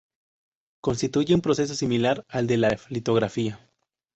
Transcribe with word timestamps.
Constituye 0.81 1.35
un 1.35 1.41
proceso 1.41 1.75
similar 1.75 2.25
al 2.27 2.47
de 2.47 2.57
la 2.57 2.79
litografía. 2.89 3.69